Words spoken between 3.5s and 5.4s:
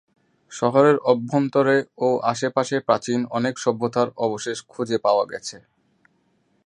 সভ্যতার অবশেষ খুঁজে পাওয়া